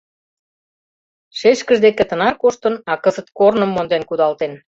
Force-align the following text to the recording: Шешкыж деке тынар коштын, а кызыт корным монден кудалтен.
Шешкыж 1.39 1.77
деке 1.85 2.03
тынар 2.09 2.35
коштын, 2.41 2.75
а 2.91 2.93
кызыт 3.03 3.27
корным 3.37 3.69
монден 3.73 4.03
кудалтен. 4.05 4.51